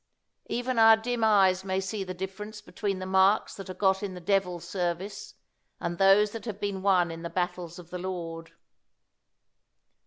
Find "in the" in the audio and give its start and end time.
4.01-4.19, 7.11-7.29